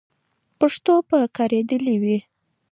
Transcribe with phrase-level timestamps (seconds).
[0.59, 2.17] پښتو به کارېدلې وي.